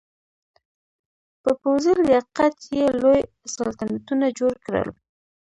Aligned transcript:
په 1.41 1.51
پوځي 1.61 1.93
لیاقت 2.07 2.55
یې 2.77 2.87
لوی 3.01 3.21
سلطنتونه 3.55 4.25
جوړ 4.39 4.53
کړل. 4.65 4.89